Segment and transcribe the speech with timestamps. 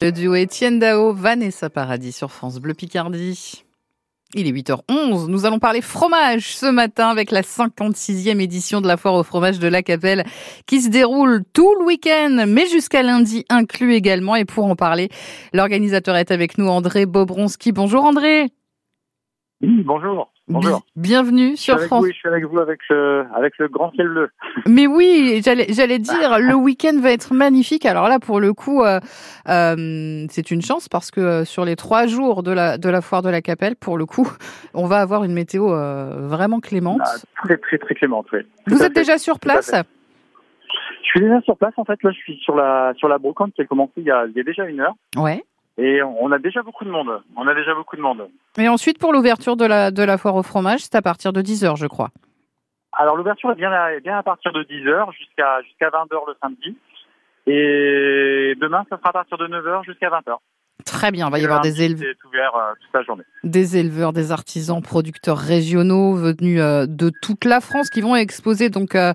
[0.00, 3.64] Le duo Étienne Dao, Vanessa Paradis sur France Bleu Picardie.
[4.32, 5.26] Il est 8h11.
[5.26, 9.58] Nous allons parler fromage ce matin avec la 56e édition de la foire au fromage
[9.58, 10.24] de la Capelle
[10.66, 14.36] qui se déroule tout le week-end, mais jusqu'à lundi inclus également.
[14.36, 15.08] Et pour en parler,
[15.52, 17.72] l'organisateur est avec nous, André Bobronski.
[17.72, 18.52] Bonjour André.
[19.60, 20.32] Bonjour.
[20.48, 20.80] Bonjour.
[20.96, 22.06] Bienvenue sur France.
[22.06, 24.30] je suis avec vous avec le, avec le grand ciel bleu.
[24.66, 27.84] Mais oui, j'allais, j'allais dire, le week-end va être magnifique.
[27.84, 28.98] Alors là, pour le coup, euh,
[29.48, 33.02] euh, c'est une chance parce que euh, sur les trois jours de la, de la
[33.02, 34.26] foire de la Capelle, pour le coup,
[34.74, 37.02] on va avoir une météo vraiment clémente.
[37.04, 38.40] Ah, très, très, très clémente, oui.
[38.66, 41.74] vous êtes déjà sur place Je suis déjà sur place.
[41.76, 44.10] En fait, là, je suis sur la, sur la brocante qui a commencé il y
[44.10, 44.94] a, il y a déjà une heure.
[45.16, 45.44] Ouais.
[45.78, 47.22] Et on a déjà beaucoup de monde.
[47.36, 48.28] On a déjà beaucoup de monde.
[48.58, 51.40] Et ensuite, pour l'ouverture de la, de la foire au fromage, c'est à partir de
[51.40, 52.10] 10h, je crois.
[52.92, 56.76] Alors, l'ouverture est bien à, bien à partir de 10h jusqu'à jusqu'à 20h le samedi.
[57.46, 60.36] Et demain, ça sera à partir de 9h jusqu'à 20h.
[60.98, 62.56] Très bien, il va y avoir des éleveurs.
[62.56, 63.22] Euh, toute la journée.
[63.44, 68.68] Des éleveurs, des artisans, producteurs régionaux venus euh, de toute la France qui vont exposer
[68.68, 69.12] donc euh,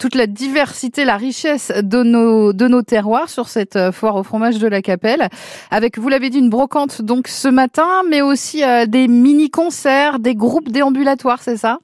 [0.00, 4.58] toute la diversité, la richesse de nos de nos terroirs sur cette foire au fromage
[4.58, 5.28] de la Capelle.
[5.70, 10.34] Avec, vous l'avez dit, une brocante donc ce matin, mais aussi des mini concerts, des
[10.34, 11.78] groupes déambulatoires, c'est ça?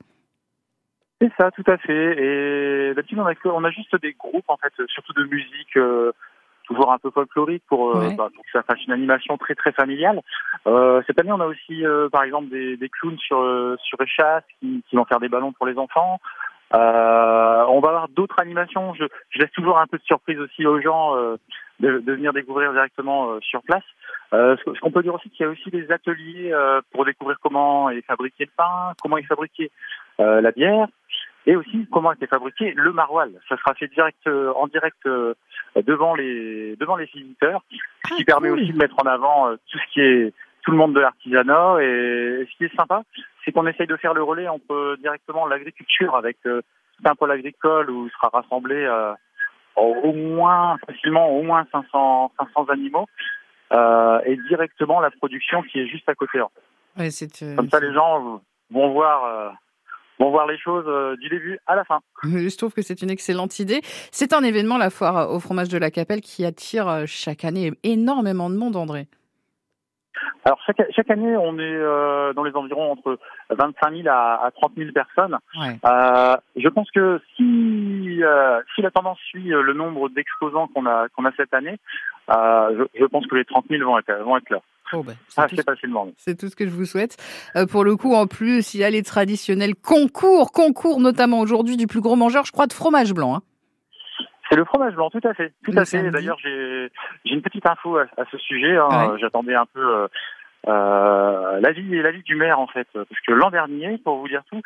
[1.20, 2.16] C'est ça, tout à fait.
[2.18, 5.78] Et d'habitude on a on a juste des groupes en fait, surtout de musique
[6.78, 9.72] toujours un peu folklorique pour, euh, bah, pour que ça fasse une animation très très
[9.72, 10.20] familiale.
[10.66, 13.38] Euh, cette année, on a aussi, euh, par exemple, des, des clowns sur
[13.82, 16.20] sur chasse qui, qui vont faire des ballons pour les enfants.
[16.74, 18.94] Euh, on va avoir d'autres animations.
[18.94, 21.36] Je, je, laisse toujours un peu de surprise aussi aux gens euh,
[21.80, 23.84] de, de, venir découvrir directement euh, sur place.
[24.32, 26.52] ce qu'on peut dire aussi, qu'il y a aussi des ateliers
[26.92, 29.70] pour découvrir comment est fabriqué le pain, comment est fabriquée
[30.18, 30.88] la bière,
[31.48, 33.36] et aussi comment a été fabriqué le maroilles.
[33.48, 35.02] Ça sera fait direct en direct
[35.76, 37.62] devant les devant les visiteurs,
[38.08, 40.32] ce qui ah, permet aussi de mettre en avant euh, tout ce qui est
[40.62, 41.78] tout le monde de l'artisanat.
[41.80, 43.02] Et, ce qui est sympa,
[43.44, 46.62] c'est qu'on essaye de faire le relais entre directement l'agriculture avec euh,
[47.04, 49.12] un pôle agricole où sera rassemblé euh,
[49.76, 53.06] au moins facilement au moins 500 500 animaux
[53.72, 56.40] euh, et directement la production qui est juste à côté.
[56.40, 56.50] En
[56.98, 57.54] fait.
[57.56, 59.54] Comme ça, les gens vont voir
[60.18, 62.00] vont voir les choses euh, du début à la fin.
[62.24, 63.80] Je trouve que c'est une excellente idée.
[64.10, 67.72] C'est un événement, la foire au fromage de la Capelle, qui attire euh, chaque année
[67.82, 69.06] énormément de monde, André.
[70.44, 73.18] Alors chaque, chaque année, on est euh, dans les environs entre
[73.50, 75.36] 25 000 à, à 30 000 personnes.
[75.84, 81.08] Euh, je pense que si euh, si la tendance suit le nombre d'exposants qu'on a
[81.08, 81.78] qu'on a cette année,
[82.28, 84.60] je, je, pense que les 30 000 vont être vont être là.
[84.92, 86.08] Oh ben, c'est facilement.
[86.16, 87.16] C'est tout ce que je vous souhaite.
[87.56, 91.76] Euh, pour le coup, en plus, il y a les traditionnels concours, concours notamment aujourd'hui
[91.76, 93.36] du plus gros mangeur, je crois, de fromage blanc.
[93.36, 93.42] Hein.
[94.48, 95.52] C'est le fromage blanc, tout à fait.
[95.62, 96.10] Tout à fait.
[96.10, 96.90] D'ailleurs, j'ai
[97.26, 98.78] une petite info à, ce sujet.
[98.78, 99.16] Hein.
[99.20, 100.08] J'attendais un peu euh,
[100.68, 104.62] euh, l'avis l'avis du maire en fait, parce que l'an dernier, pour vous dire tout,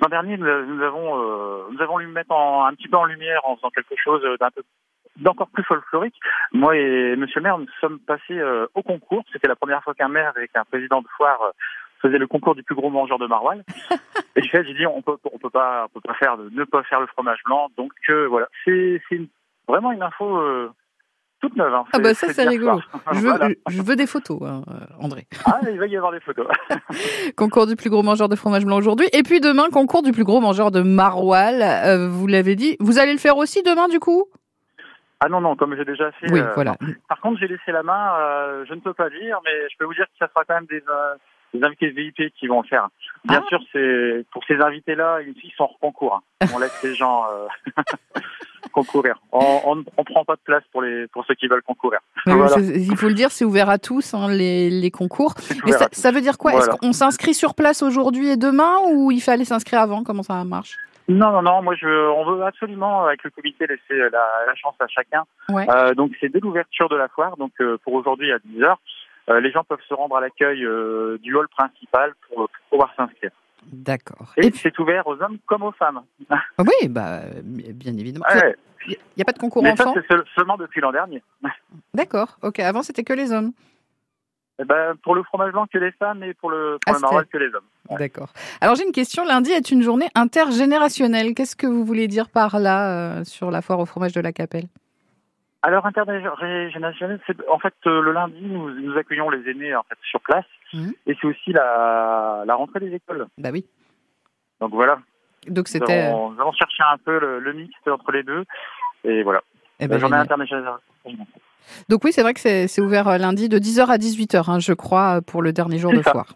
[0.00, 3.40] l'an dernier nous, avons euh, nous avons lui mettre en, un petit peu en lumière
[3.44, 4.62] en faisant quelque chose d'un peu
[5.18, 6.18] d'encore plus folklorique.
[6.52, 9.24] Moi et Monsieur le maire, nous sommes passés euh, au concours.
[9.32, 11.50] C'était la première fois qu'un maire avec un président de foire euh,
[12.02, 13.62] faisait le concours du plus gros mangeur de maroilles.
[14.36, 16.64] et du fait, j'ai dit on peut on peut pas on peut pas faire ne
[16.64, 17.68] pas faire le fromage blanc.
[17.76, 19.20] Donc euh, voilà, c'est c'est
[19.68, 20.38] vraiment une info
[21.48, 21.74] toute neuve.
[21.74, 21.84] Hein.
[21.92, 22.80] Ah bah ça c'est rigolo.
[23.12, 24.62] Je veux, je veux, des photos, hein,
[25.00, 25.26] André.
[25.44, 26.46] Ah il va y avoir des photos.
[27.36, 29.06] concours du plus gros mangeur de fromage blanc aujourd'hui.
[29.12, 31.64] Et puis demain, concours du plus gros mangeur de maroilles.
[32.08, 32.76] vous l'avez dit.
[32.80, 34.26] Vous allez le faire aussi demain du coup?
[35.20, 36.30] Ah non, non, comme j'ai déjà fait.
[36.30, 36.76] Oui, euh, voilà.
[37.08, 39.86] Par contre, j'ai laissé la main, euh, je ne peux pas dire, mais je peux
[39.86, 41.14] vous dire que ça sera quand même des, euh,
[41.54, 42.88] des invités VIP qui vont le faire.
[43.24, 43.48] Bien ah.
[43.48, 46.22] sûr, c'est pour ces invités-là, ils sont hors concours.
[46.42, 46.46] Hein.
[46.54, 47.24] On laisse les gens
[48.70, 49.20] concourir.
[49.32, 52.00] On ne prend pas de place pour, les, pour ceux qui veulent concourir.
[52.26, 55.34] Il faut le dire, c'est ouvert à tous, hein, les, les concours.
[55.64, 56.54] Mais ça, ça, veut dire quoi?
[56.54, 60.02] Est-ce qu'on s'inscrit sur place aujourd'hui et demain ou il fallait s'inscrire avant?
[60.04, 60.76] Comment ça marche?
[61.08, 61.62] Non, non, non.
[61.62, 65.24] Moi, je, on veut absolument avec le comité laisser la, la chance à chacun.
[65.50, 67.36] Euh, donc, c'est dès l'ouverture de la foire.
[67.36, 68.80] Donc, euh, pour aujourd'hui à 10 heures,
[69.28, 70.66] euh, les gens peuvent se rendre à l'accueil
[71.20, 73.30] du hall principal pour, pouvoir s'inscrire.
[73.72, 74.32] D'accord.
[74.36, 76.02] Et, c'est ouvert aux hommes comme aux femmes.
[76.30, 78.24] Ah oui, bah, bien évidemment.
[78.88, 81.22] Il n'y a pas de concours Mais ça, c'est seulement depuis l'an dernier.
[81.94, 82.38] D'accord.
[82.42, 82.60] Ok.
[82.60, 83.52] Avant, c'était que les hommes.
[84.58, 87.36] Eh ben, pour le fromage blanc que les femmes et pour le, pour ah, que
[87.36, 87.98] les hommes.
[87.98, 88.32] D'accord.
[88.62, 89.24] Alors j'ai une question.
[89.24, 91.34] Lundi est une journée intergénérationnelle.
[91.34, 94.32] Qu'est-ce que vous voulez dire par là euh, sur la foire au fromage de la
[94.32, 94.68] Capelle?
[95.66, 99.98] Alors intergénérationnelle, c'est en fait euh, le lundi nous, nous, accueillons les aînés en fait
[100.08, 100.90] sur place mmh.
[101.08, 103.26] et c'est aussi la, la rentrée des écoles.
[103.36, 103.66] Bah oui.
[104.60, 105.00] Donc voilà.
[105.48, 106.12] Donc c'était.
[106.12, 108.44] Nous, avons cherché un peu le, le mix entre les deux
[109.02, 109.42] et voilà.
[109.80, 110.74] Eh ben, la journée internationale.
[111.88, 115.20] Donc oui, c'est vrai que c'est ouvert lundi de 10h à 18h, hein, je crois,
[115.20, 116.34] pour le dernier jour de foire.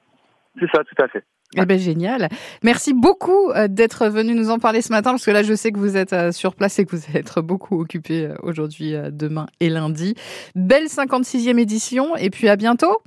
[0.59, 1.25] C'est ça, tout à fait.
[1.57, 2.29] Eh ben génial.
[2.63, 5.73] Merci beaucoup euh, d'être venu nous en parler ce matin parce que là je sais
[5.73, 9.47] que vous êtes euh, sur place et que vous allez beaucoup occupé euh, aujourd'hui, demain
[9.59, 10.15] et lundi.
[10.55, 12.99] Belle 56e édition et puis à bientôt.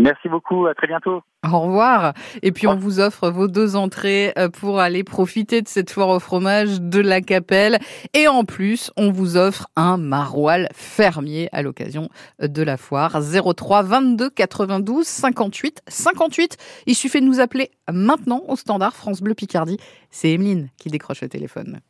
[0.00, 1.22] Merci beaucoup, à très bientôt.
[1.50, 2.14] Au revoir.
[2.42, 6.08] Et puis on vous offre vos deux entrées euh, pour aller profiter de cette foire
[6.08, 7.78] au fromage de la Capelle.
[8.14, 12.08] Et en plus, on vous offre un maroilles fermier à l'occasion
[12.40, 13.20] de la foire.
[13.20, 16.56] 03 22 92 58 58.
[16.86, 19.78] Il suffit de nous appeler maintenant au standard France Bleu Picardie.
[20.10, 21.80] C'est Emeline qui décroche le téléphone.